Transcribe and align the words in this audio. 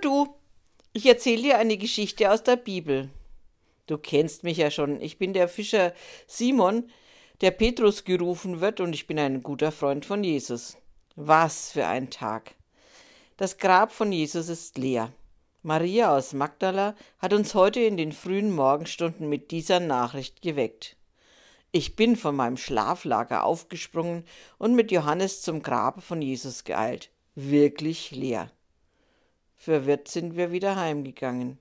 Du, 0.00 0.34
ich 0.92 1.06
erzähle 1.06 1.42
dir 1.42 1.58
eine 1.58 1.78
Geschichte 1.78 2.30
aus 2.30 2.42
der 2.42 2.56
Bibel. 2.56 3.08
Du 3.86 3.98
kennst 3.98 4.44
mich 4.44 4.58
ja 4.58 4.70
schon, 4.70 5.00
ich 5.00 5.18
bin 5.18 5.32
der 5.32 5.48
Fischer 5.48 5.94
Simon, 6.26 6.90
der 7.40 7.50
Petrus 7.50 8.04
gerufen 8.04 8.60
wird, 8.60 8.80
und 8.80 8.92
ich 8.92 9.06
bin 9.06 9.18
ein 9.18 9.42
guter 9.42 9.72
Freund 9.72 10.04
von 10.04 10.24
Jesus. 10.24 10.76
Was 11.14 11.72
für 11.72 11.86
ein 11.86 12.10
Tag. 12.10 12.54
Das 13.36 13.58
Grab 13.58 13.92
von 13.92 14.12
Jesus 14.12 14.48
ist 14.48 14.76
leer. 14.76 15.12
Maria 15.62 16.16
aus 16.16 16.32
Magdala 16.32 16.94
hat 17.18 17.32
uns 17.32 17.54
heute 17.54 17.80
in 17.80 17.96
den 17.96 18.12
frühen 18.12 18.54
Morgenstunden 18.54 19.28
mit 19.28 19.50
dieser 19.50 19.80
Nachricht 19.80 20.42
geweckt. 20.42 20.96
Ich 21.72 21.96
bin 21.96 22.16
von 22.16 22.36
meinem 22.36 22.56
Schlaflager 22.56 23.44
aufgesprungen 23.44 24.24
und 24.58 24.74
mit 24.74 24.92
Johannes 24.92 25.42
zum 25.42 25.62
Grab 25.62 26.02
von 26.02 26.22
Jesus 26.22 26.64
geeilt. 26.64 27.10
Wirklich 27.34 28.12
leer. 28.12 28.50
Verwirrt 29.56 30.08
sind 30.08 30.36
wir 30.36 30.52
wieder 30.52 30.76
heimgegangen. 30.76 31.58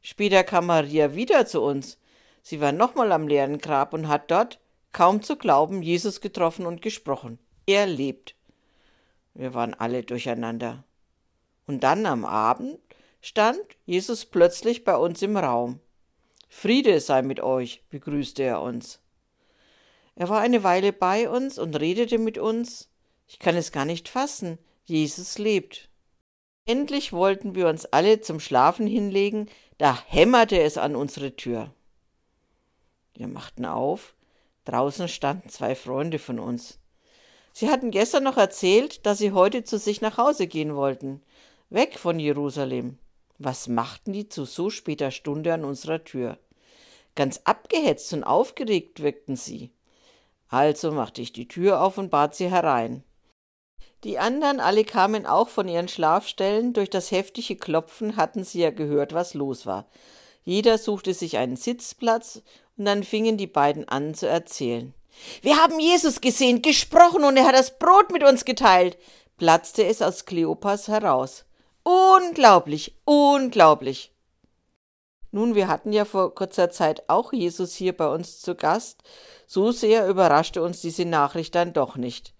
Später 0.00 0.44
kam 0.44 0.66
Maria 0.66 1.14
wieder 1.14 1.46
zu 1.46 1.62
uns. 1.62 1.98
Sie 2.42 2.60
war 2.60 2.72
nochmal 2.72 3.10
am 3.12 3.26
leeren 3.26 3.58
Grab 3.58 3.92
und 3.94 4.08
hat 4.08 4.30
dort, 4.30 4.60
kaum 4.92 5.22
zu 5.22 5.36
glauben, 5.36 5.82
Jesus 5.82 6.20
getroffen 6.20 6.66
und 6.66 6.82
gesprochen. 6.82 7.38
Er 7.66 7.86
lebt. 7.86 8.34
Wir 9.34 9.54
waren 9.54 9.74
alle 9.74 10.02
durcheinander. 10.02 10.84
Und 11.66 11.82
dann 11.82 12.06
am 12.06 12.24
Abend 12.24 12.78
stand 13.20 13.58
Jesus 13.86 14.26
plötzlich 14.26 14.84
bei 14.84 14.96
uns 14.96 15.22
im 15.22 15.36
Raum. 15.36 15.80
Friede 16.48 17.00
sei 17.00 17.22
mit 17.22 17.40
euch, 17.40 17.82
begrüßte 17.90 18.42
er 18.42 18.62
uns. 18.62 19.00
Er 20.14 20.28
war 20.28 20.40
eine 20.40 20.62
Weile 20.62 20.92
bei 20.92 21.28
uns 21.28 21.58
und 21.58 21.74
redete 21.74 22.18
mit 22.18 22.38
uns. 22.38 22.88
Ich 23.26 23.38
kann 23.38 23.56
es 23.56 23.72
gar 23.72 23.84
nicht 23.84 24.08
fassen. 24.08 24.58
Jesus 24.84 25.38
lebt. 25.38 25.88
Endlich 26.66 27.12
wollten 27.12 27.54
wir 27.54 27.68
uns 27.68 27.84
alle 27.84 28.22
zum 28.22 28.40
Schlafen 28.40 28.86
hinlegen, 28.86 29.50
da 29.76 29.98
hämmerte 30.06 30.58
es 30.62 30.78
an 30.78 30.96
unsere 30.96 31.36
Tür. 31.36 31.74
Wir 33.14 33.28
machten 33.28 33.66
auf, 33.66 34.14
draußen 34.64 35.08
standen 35.08 35.50
zwei 35.50 35.74
Freunde 35.74 36.18
von 36.18 36.38
uns. 36.38 36.78
Sie 37.52 37.68
hatten 37.68 37.90
gestern 37.90 38.24
noch 38.24 38.38
erzählt, 38.38 39.04
dass 39.04 39.18
sie 39.18 39.32
heute 39.32 39.62
zu 39.62 39.78
sich 39.78 40.00
nach 40.00 40.16
Hause 40.16 40.46
gehen 40.46 40.74
wollten, 40.74 41.22
weg 41.68 41.98
von 41.98 42.18
Jerusalem. 42.18 42.98
Was 43.38 43.68
machten 43.68 44.14
die 44.14 44.28
zu 44.30 44.46
so 44.46 44.70
später 44.70 45.10
Stunde 45.10 45.52
an 45.52 45.64
unserer 45.64 46.02
Tür? 46.02 46.38
Ganz 47.14 47.42
abgehetzt 47.44 48.12
und 48.14 48.24
aufgeregt 48.24 49.02
wirkten 49.02 49.36
sie. 49.36 49.70
Also 50.48 50.92
machte 50.92 51.20
ich 51.20 51.32
die 51.32 51.46
Tür 51.46 51.82
auf 51.82 51.98
und 51.98 52.10
bat 52.10 52.34
sie 52.34 52.50
herein. 52.50 53.04
Die 54.04 54.18
anderen 54.18 54.60
alle 54.60 54.84
kamen 54.84 55.24
auch 55.24 55.48
von 55.48 55.66
ihren 55.66 55.88
Schlafstellen, 55.88 56.74
durch 56.74 56.90
das 56.90 57.10
heftige 57.10 57.56
Klopfen 57.56 58.16
hatten 58.16 58.44
sie 58.44 58.60
ja 58.60 58.70
gehört, 58.70 59.14
was 59.14 59.32
los 59.32 59.64
war. 59.64 59.86
Jeder 60.44 60.76
suchte 60.76 61.14
sich 61.14 61.38
einen 61.38 61.56
Sitzplatz, 61.56 62.42
und 62.76 62.84
dann 62.84 63.02
fingen 63.02 63.38
die 63.38 63.46
beiden 63.46 63.88
an 63.88 64.14
zu 64.14 64.28
erzählen. 64.28 64.92
Wir 65.40 65.56
haben 65.56 65.80
Jesus 65.80 66.20
gesehen, 66.20 66.60
gesprochen, 66.60 67.24
und 67.24 67.38
er 67.38 67.46
hat 67.46 67.54
das 67.54 67.78
Brot 67.78 68.12
mit 68.12 68.22
uns 68.22 68.44
geteilt, 68.44 68.98
platzte 69.38 69.86
es 69.86 70.02
aus 70.02 70.26
Kleopas 70.26 70.88
heraus. 70.88 71.46
Unglaublich, 71.82 72.94
unglaublich. 73.06 74.12
Nun, 75.30 75.54
wir 75.54 75.68
hatten 75.68 75.92
ja 75.92 76.04
vor 76.04 76.34
kurzer 76.34 76.70
Zeit 76.70 77.04
auch 77.08 77.32
Jesus 77.32 77.74
hier 77.74 77.96
bei 77.96 78.08
uns 78.08 78.40
zu 78.40 78.54
Gast. 78.54 79.02
So 79.46 79.72
sehr 79.72 80.06
überraschte 80.08 80.62
uns 80.62 80.82
diese 80.82 81.06
Nachricht 81.06 81.54
dann 81.54 81.72
doch 81.72 81.96
nicht 81.96 82.33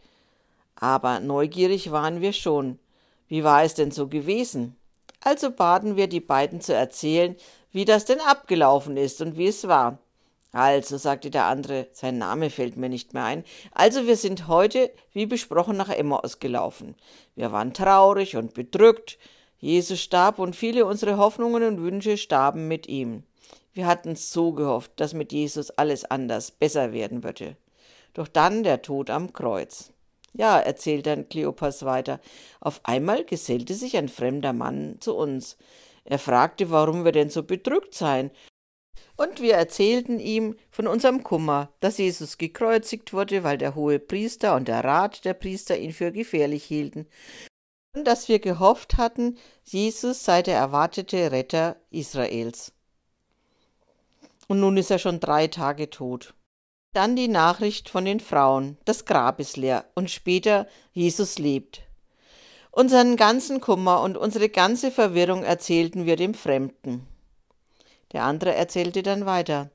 aber 0.77 1.21
neugierig 1.21 1.91
waren 1.91 2.21
wir 2.21 2.33
schon. 2.33 2.79
Wie 3.29 3.45
war 3.45 3.63
es 3.63 3.75
denn 3.75 3.91
so 3.91 4.09
gewesen? 4.09 4.77
Also 5.21 5.51
baten 5.51 5.97
wir 5.97 6.07
die 6.07 6.21
beiden 6.21 6.61
zu 6.61 6.75
erzählen, 6.75 7.37
wie 7.73 7.85
das 7.85 8.05
denn 8.05 8.21
abgelaufen 8.21 8.97
ist 8.97 9.21
und 9.21 9.37
wie 9.37 9.49
es 9.49 9.67
war. 9.67 9.99
Also, 10.53 10.99
sagte 10.99 11.31
der 11.31 11.47
andere, 11.47 11.89
sein 11.93 12.17
Name 12.19 12.49
fällt 12.49 12.77
mir 12.77 12.89
nicht 12.89 13.13
mehr 13.13 13.25
ein. 13.25 13.45
Also, 13.73 14.07
wir 14.07 14.17
sind 14.17 14.47
heute, 14.47 14.93
wie 15.13 15.27
besprochen, 15.27 15.77
nach 15.77 15.89
Emmaus 15.89 16.39
gelaufen. 16.39 16.95
Wir 17.35 17.51
waren 17.51 17.75
traurig 17.75 18.37
und 18.37 18.55
bedrückt. 18.55 19.19
Jesus 19.59 20.01
starb 20.01 20.39
und 20.39 20.55
viele 20.55 20.87
unserer 20.87 21.17
Hoffnungen 21.17 21.65
und 21.65 21.83
Wünsche 21.83 22.17
starben 22.17 22.69
mit 22.69 22.87
ihm. 22.87 23.25
Wir 23.73 23.87
hatten 23.87 24.15
so 24.15 24.53
gehofft, 24.53 24.93
dass 24.97 25.13
mit 25.13 25.33
Jesus 25.33 25.71
alles 25.71 26.05
anders, 26.05 26.53
besser 26.53 26.93
werden 26.93 27.25
würde. 27.25 27.57
Doch 28.13 28.29
dann 28.29 28.63
der 28.63 28.83
Tod 28.83 29.11
am 29.11 29.33
Kreuz. 29.33 29.94
Ja, 30.37 30.59
erzählt 30.59 31.07
dann 31.07 31.29
Kleopas 31.29 31.85
weiter, 31.85 32.21
auf 32.61 32.81
einmal 32.85 33.25
gesellte 33.25 33.75
sich 33.75 33.97
ein 33.97 34.09
fremder 34.09 34.53
Mann 34.53 34.97
zu 35.01 35.15
uns. 35.15 35.57
Er 36.05 36.19
fragte, 36.19 36.71
warum 36.71 37.05
wir 37.05 37.13
denn 37.13 37.31
so 37.31 37.45
bedrückt 37.45 37.95
seien. 37.95 38.31
Und 39.17 39.41
wir 39.41 39.55
erzählten 39.55 40.19
ihm 40.19 40.57
von 40.71 40.89
unserem 40.89 41.23
Kummer, 41.23 41.73
dass 41.79 41.99
Jesus 41.99 42.37
gekreuzigt 42.37 43.13
wurde, 43.13 43.45
weil 43.45 43.59
der 43.59 43.77
hohe 43.77 44.01
Priester 44.01 44.57
und 44.57 44.67
der 44.67 44.83
Rat 44.83 45.25
der 45.25 45.35
Priester 45.35 45.79
ihn 45.79 45.93
für 45.93 46.11
gefährlich 46.11 46.65
hielten, 46.65 47.07
und 47.95 48.05
dass 48.05 48.29
wir 48.29 48.41
gehofft 48.41 48.97
hatten, 48.97 49.39
Jesus 49.63 50.25
sei 50.25 50.43
der 50.43 50.57
erwartete 50.57 51.31
Retter 51.31 51.77
Israels. 51.91 52.73
Und 54.49 54.59
nun 54.59 54.77
ist 54.77 54.91
er 54.91 54.99
schon 54.99 55.21
drei 55.21 55.47
Tage 55.47 55.91
tot. 55.91 56.35
Dann 56.95 57.17
die 57.17 57.27
Nachricht 57.27 57.89
von 57.89 58.05
den 58.05 58.21
Frauen, 58.21 58.79
das 58.85 59.05
Grab 59.05 59.41
ist 59.41 59.57
leer 59.57 59.85
und 59.97 60.13
später 60.13 60.69
Jesus 60.93 61.41
lebt. 61.41 61.83
Unseren 62.71 63.17
ganzen 63.17 63.61
Kummer 63.61 64.01
und 64.01 64.17
unsere 64.17 64.49
ganze 64.49 64.93
Verwirrung 64.93 65.43
erzählten 65.43 66.07
wir 66.07 66.15
dem 66.15 66.35
Fremden. 66.35 67.05
Der 68.13 68.23
andere 68.23 68.55
erzählte 68.55 69.03
dann 69.03 69.27
weiter. 69.27 69.71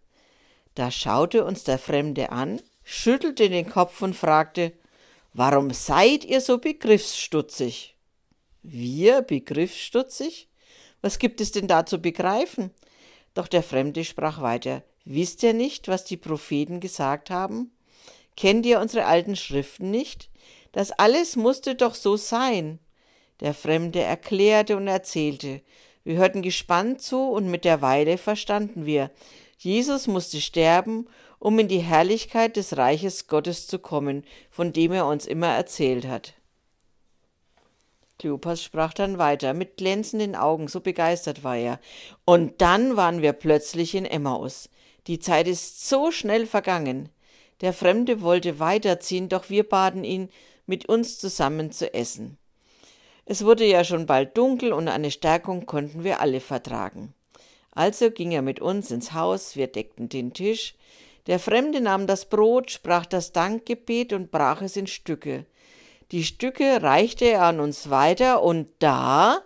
Da 0.75 0.91
schaute 0.91 1.43
uns 1.43 1.65
der 1.65 1.77
Fremde 1.77 2.31
an, 2.31 2.61
schüttelte 2.85 3.49
den 3.49 3.69
Kopf 3.69 4.01
und 4.01 4.15
fragte, 4.15 4.71
Warum 5.33 5.71
seid 5.71 6.23
ihr 6.23 6.39
so 6.39 6.57
begriffsstutzig? 6.57 7.97
Wir 8.63 9.23
begriffsstutzig? 9.23 10.47
Was 11.01 11.19
gibt 11.19 11.41
es 11.41 11.51
denn 11.51 11.67
da 11.67 11.85
zu 11.85 11.99
begreifen? 11.99 12.71
Doch 13.33 13.49
der 13.49 13.63
Fremde 13.63 14.05
sprach 14.05 14.41
weiter, 14.41 14.83
Wisst 15.05 15.43
ihr 15.43 15.53
nicht, 15.53 15.87
was 15.87 16.05
die 16.05 16.17
Propheten 16.17 16.79
gesagt 16.79 17.29
haben? 17.29 17.71
Kennt 18.35 18.65
ihr 18.65 18.79
unsere 18.79 19.05
alten 19.05 19.35
Schriften 19.35 19.91
nicht? 19.91 20.29
Das 20.71 20.91
alles 20.91 21.35
musste 21.35 21.75
doch 21.75 21.95
so 21.95 22.15
sein. 22.15 22.79
Der 23.39 23.53
Fremde 23.53 24.01
erklärte 24.01 24.77
und 24.77 24.87
erzählte. 24.87 25.61
Wir 26.03 26.17
hörten 26.17 26.41
gespannt 26.41 27.01
zu 27.01 27.19
und 27.29 27.49
mit 27.49 27.65
der 27.65 27.81
Weile 27.81 28.17
verstanden 28.17 28.85
wir. 28.85 29.11
Jesus 29.57 30.07
musste 30.07 30.39
sterben, 30.41 31.07
um 31.39 31.57
in 31.59 31.67
die 31.67 31.79
Herrlichkeit 31.79 32.55
des 32.55 32.77
Reiches 32.77 33.27
Gottes 33.27 33.67
zu 33.67 33.79
kommen, 33.79 34.23
von 34.49 34.73
dem 34.73 34.91
er 34.91 35.05
uns 35.05 35.25
immer 35.25 35.47
erzählt 35.47 36.07
hat. 36.07 36.33
Kleopas 38.19 38.61
sprach 38.61 38.93
dann 38.93 39.17
weiter, 39.17 39.53
mit 39.53 39.77
glänzenden 39.77 40.35
Augen, 40.35 40.67
so 40.67 40.81
begeistert 40.81 41.43
war 41.43 41.55
er. 41.55 41.79
Und 42.25 42.61
dann 42.61 42.97
waren 42.97 43.21
wir 43.21 43.33
plötzlich 43.33 43.95
in 43.95 44.05
Emmaus. 44.05 44.69
Die 45.07 45.19
Zeit 45.19 45.47
ist 45.47 45.87
so 45.87 46.11
schnell 46.11 46.45
vergangen. 46.45 47.09
Der 47.61 47.73
Fremde 47.73 48.21
wollte 48.21 48.59
weiterziehen, 48.59 49.29
doch 49.29 49.49
wir 49.49 49.67
baten 49.67 50.03
ihn, 50.03 50.29
mit 50.65 50.87
uns 50.87 51.17
zusammen 51.17 51.71
zu 51.71 51.93
essen. 51.93 52.37
Es 53.25 53.45
wurde 53.45 53.65
ja 53.65 53.83
schon 53.83 54.05
bald 54.05 54.37
dunkel 54.37 54.73
und 54.73 54.87
eine 54.87 55.11
Stärkung 55.11 55.65
konnten 55.65 56.03
wir 56.03 56.19
alle 56.19 56.41
vertragen. 56.41 57.13
Also 57.71 58.11
ging 58.11 58.31
er 58.31 58.41
mit 58.41 58.59
uns 58.59 58.91
ins 58.91 59.13
Haus, 59.13 59.55
wir 59.55 59.67
deckten 59.67 60.09
den 60.09 60.33
Tisch. 60.33 60.75
Der 61.27 61.39
Fremde 61.39 61.79
nahm 61.79 62.07
das 62.07 62.25
Brot, 62.25 62.71
sprach 62.71 63.05
das 63.05 63.31
Dankgebet 63.31 64.13
und 64.13 64.31
brach 64.31 64.61
es 64.61 64.75
in 64.75 64.87
Stücke. 64.87 65.45
Die 66.11 66.23
Stücke 66.23 66.81
reichte 66.81 67.25
er 67.25 67.43
an 67.43 67.59
uns 67.59 67.89
weiter 67.89 68.41
und 68.41 68.67
da 68.79 69.43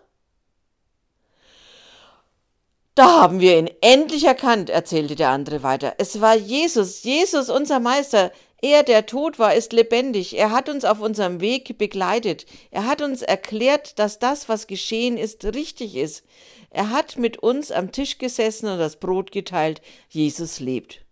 da 2.95 3.21
haben 3.21 3.39
wir 3.39 3.57
ihn 3.57 3.71
endlich 3.81 4.25
erkannt, 4.25 4.69
erzählte 4.69 5.15
der 5.15 5.30
andere 5.30 5.63
weiter. 5.63 5.95
Es 5.98 6.21
war 6.21 6.36
Jesus, 6.36 7.04
Jesus, 7.04 7.50
unser 7.50 7.80
Meister. 7.80 8.31
Er, 8.62 8.83
der 8.83 9.07
tot 9.07 9.39
war, 9.39 9.56
ist 9.56 9.74
lebendig. 9.74 10.38
Er 10.38 10.51
hat 10.51 10.69
uns 10.69 10.86
auf 10.86 11.01
unserem 11.01 11.42
Weg 11.42 11.77
begleitet. 11.80 12.45
Er 12.69 12.86
hat 12.86 13.01
uns 13.01 13.24
erklärt, 13.24 13.98
dass 13.98 14.19
das, 14.19 14.48
was 14.48 14.68
geschehen 14.68 15.18
ist, 15.18 15.44
richtig 15.44 15.95
ist. 15.95 16.24
Er 16.69 16.92
hat 16.92 17.18
mit 17.18 17.38
uns 17.38 17.71
am 17.71 17.92
Tisch 17.92 18.19
gesessen 18.19 18.68
und 18.68 18.77
das 18.77 18.98
Brot 18.98 19.31
geteilt. 19.31 19.81
Jesus 20.07 20.60
lebt. 20.60 21.04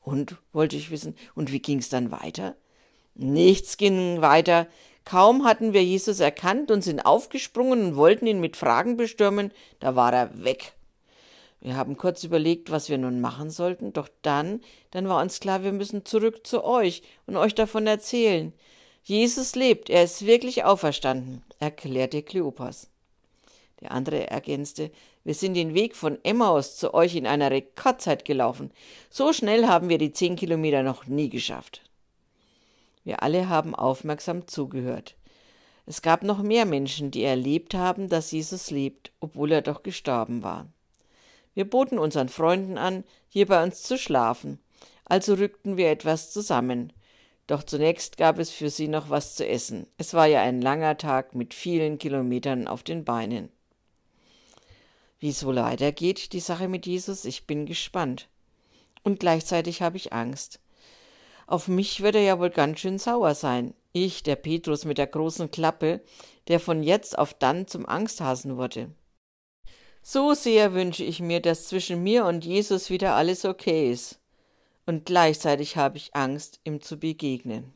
Und, 0.00 0.36
wollte 0.52 0.76
ich 0.76 0.90
wissen, 0.90 1.14
und 1.34 1.52
wie 1.52 1.60
ging's 1.60 1.90
dann 1.90 2.10
weiter? 2.10 2.56
Nichts 3.18 3.78
ging 3.78 4.20
weiter. 4.20 4.66
Kaum 5.06 5.44
hatten 5.44 5.72
wir 5.72 5.82
Jesus 5.82 6.20
erkannt 6.20 6.70
und 6.70 6.82
sind 6.82 7.06
aufgesprungen 7.06 7.86
und 7.86 7.96
wollten 7.96 8.26
ihn 8.26 8.40
mit 8.40 8.56
Fragen 8.56 8.96
bestürmen, 8.96 9.52
da 9.80 9.96
war 9.96 10.12
er 10.12 10.44
weg. 10.44 10.72
Wir 11.60 11.76
haben 11.76 11.96
kurz 11.96 12.24
überlegt, 12.24 12.70
was 12.70 12.90
wir 12.90 12.98
nun 12.98 13.20
machen 13.20 13.50
sollten, 13.50 13.92
doch 13.92 14.08
dann, 14.22 14.60
dann 14.90 15.08
war 15.08 15.22
uns 15.22 15.40
klar, 15.40 15.64
wir 15.64 15.72
müssen 15.72 16.04
zurück 16.04 16.46
zu 16.46 16.62
euch 16.64 17.02
und 17.26 17.36
euch 17.36 17.54
davon 17.54 17.86
erzählen. 17.86 18.52
Jesus 19.02 19.54
lebt, 19.54 19.88
er 19.88 20.04
ist 20.04 20.26
wirklich 20.26 20.64
auferstanden, 20.64 21.42
erklärte 21.58 22.22
Kleopas. 22.22 22.90
Der 23.80 23.92
andere 23.92 24.28
ergänzte, 24.28 24.90
wir 25.24 25.34
sind 25.34 25.54
den 25.54 25.74
Weg 25.74 25.96
von 25.96 26.18
Emmaus 26.24 26.76
zu 26.76 26.92
euch 26.92 27.14
in 27.14 27.26
einer 27.26 27.50
Rekordzeit 27.50 28.24
gelaufen. 28.24 28.70
So 29.08 29.32
schnell 29.32 29.66
haben 29.66 29.88
wir 29.88 29.98
die 29.98 30.12
zehn 30.12 30.36
Kilometer 30.36 30.82
noch 30.82 31.06
nie 31.06 31.28
geschafft. 31.28 31.85
Wir 33.06 33.22
alle 33.22 33.48
haben 33.48 33.76
aufmerksam 33.76 34.48
zugehört. 34.48 35.14
Es 35.86 36.02
gab 36.02 36.24
noch 36.24 36.42
mehr 36.42 36.66
Menschen, 36.66 37.12
die 37.12 37.22
erlebt 37.22 37.72
haben, 37.74 38.08
dass 38.08 38.32
Jesus 38.32 38.72
lebt, 38.72 39.12
obwohl 39.20 39.52
er 39.52 39.62
doch 39.62 39.84
gestorben 39.84 40.42
war. 40.42 40.66
Wir 41.54 41.70
boten 41.70 42.00
unseren 42.00 42.28
Freunden 42.28 42.78
an, 42.78 43.04
hier 43.28 43.46
bei 43.46 43.62
uns 43.62 43.84
zu 43.84 43.96
schlafen, 43.96 44.58
also 45.04 45.34
rückten 45.34 45.76
wir 45.76 45.88
etwas 45.88 46.32
zusammen. 46.32 46.92
Doch 47.46 47.62
zunächst 47.62 48.16
gab 48.16 48.40
es 48.40 48.50
für 48.50 48.70
sie 48.70 48.88
noch 48.88 49.08
was 49.08 49.36
zu 49.36 49.46
essen. 49.46 49.86
Es 49.98 50.12
war 50.12 50.26
ja 50.26 50.42
ein 50.42 50.60
langer 50.60 50.98
Tag 50.98 51.36
mit 51.36 51.54
vielen 51.54 51.98
Kilometern 51.98 52.66
auf 52.66 52.82
den 52.82 53.04
Beinen. 53.04 53.50
Wie 55.20 55.28
es 55.28 55.46
wohl 55.46 55.54
weitergeht, 55.54 56.32
die 56.32 56.40
Sache 56.40 56.66
mit 56.66 56.86
Jesus, 56.86 57.24
ich 57.24 57.46
bin 57.46 57.66
gespannt. 57.66 58.28
Und 59.04 59.20
gleichzeitig 59.20 59.80
habe 59.80 59.96
ich 59.96 60.12
Angst. 60.12 60.58
Auf 61.46 61.68
mich 61.68 62.02
wird 62.02 62.16
er 62.16 62.22
ja 62.22 62.38
wohl 62.38 62.50
ganz 62.50 62.80
schön 62.80 62.98
sauer 62.98 63.34
sein. 63.34 63.74
Ich, 63.92 64.22
der 64.22 64.36
Petrus 64.36 64.84
mit 64.84 64.98
der 64.98 65.06
großen 65.06 65.50
Klappe, 65.50 66.00
der 66.48 66.60
von 66.60 66.82
jetzt 66.82 67.16
auf 67.16 67.34
dann 67.34 67.66
zum 67.66 67.86
Angsthasen 67.86 68.56
wurde. 68.56 68.90
So 70.02 70.34
sehr 70.34 70.74
wünsche 70.74 71.04
ich 71.04 71.20
mir, 71.20 71.40
dass 71.40 71.68
zwischen 71.68 72.02
mir 72.02 72.26
und 72.26 72.44
Jesus 72.44 72.90
wieder 72.90 73.14
alles 73.14 73.44
okay 73.44 73.90
ist. 73.90 74.20
Und 74.86 75.04
gleichzeitig 75.04 75.76
habe 75.76 75.96
ich 75.96 76.14
Angst, 76.14 76.60
ihm 76.64 76.80
zu 76.80 76.96
begegnen. 76.96 77.72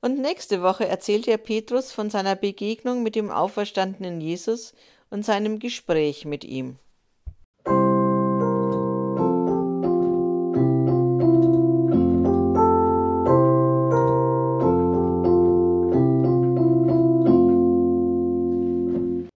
Und 0.00 0.20
nächste 0.20 0.62
Woche 0.62 0.86
erzählt 0.86 1.26
er 1.26 1.38
Petrus 1.38 1.90
von 1.90 2.10
seiner 2.10 2.36
Begegnung 2.36 3.02
mit 3.02 3.16
dem 3.16 3.30
auferstandenen 3.30 4.20
Jesus 4.20 4.72
und 5.10 5.24
seinem 5.24 5.58
Gespräch 5.58 6.24
mit 6.24 6.44
ihm. 6.44 6.78